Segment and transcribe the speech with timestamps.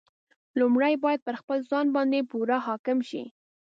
[0.59, 3.23] لومړی باید پر خپل ځان باندې پوره حاکم شي.